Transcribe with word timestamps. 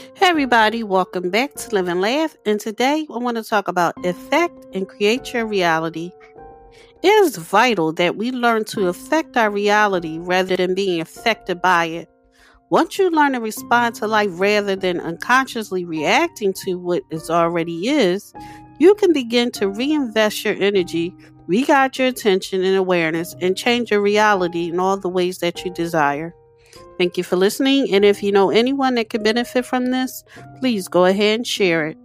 Hey 0.00 0.28
everybody, 0.28 0.82
welcome 0.82 1.28
back 1.28 1.54
to 1.54 1.74
Live 1.74 1.88
and 1.88 2.00
Laugh. 2.00 2.34
And 2.46 2.58
today 2.58 3.06
I 3.12 3.18
want 3.18 3.36
to 3.36 3.44
talk 3.44 3.68
about 3.68 4.02
effect 4.04 4.64
and 4.72 4.88
create 4.88 5.34
your 5.34 5.46
reality. 5.46 6.10
It 7.02 7.08
is 7.08 7.36
vital 7.36 7.92
that 7.94 8.16
we 8.16 8.30
learn 8.30 8.64
to 8.66 8.88
affect 8.88 9.36
our 9.36 9.50
reality 9.50 10.18
rather 10.18 10.56
than 10.56 10.74
being 10.74 11.02
affected 11.02 11.60
by 11.60 11.84
it. 11.84 12.08
Once 12.70 12.98
you 12.98 13.10
learn 13.10 13.32
to 13.32 13.40
respond 13.40 13.94
to 13.96 14.06
life 14.06 14.30
rather 14.32 14.74
than 14.74 15.00
unconsciously 15.00 15.84
reacting 15.84 16.54
to 16.64 16.78
what 16.78 17.02
it 17.10 17.28
already 17.28 17.88
is, 17.90 18.32
you 18.78 18.94
can 18.94 19.12
begin 19.12 19.50
to 19.50 19.68
reinvest 19.68 20.46
your 20.46 20.54
energy, 20.54 21.14
reguide 21.46 21.98
your 21.98 22.08
attention 22.08 22.64
and 22.64 22.76
awareness, 22.76 23.34
and 23.42 23.54
change 23.54 23.90
your 23.90 24.00
reality 24.00 24.70
in 24.70 24.80
all 24.80 24.96
the 24.96 25.10
ways 25.10 25.38
that 25.38 25.62
you 25.62 25.70
desire. 25.74 26.34
Thank 26.98 27.16
you 27.16 27.24
for 27.24 27.36
listening. 27.36 27.92
And 27.94 28.04
if 28.04 28.22
you 28.22 28.32
know 28.32 28.50
anyone 28.50 28.94
that 28.96 29.10
could 29.10 29.22
benefit 29.22 29.64
from 29.64 29.90
this, 29.90 30.22
please 30.58 30.88
go 30.88 31.06
ahead 31.06 31.40
and 31.40 31.46
share 31.46 31.86
it. 31.86 31.98